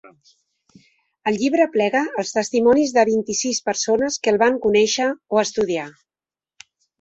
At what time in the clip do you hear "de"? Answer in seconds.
2.95-3.03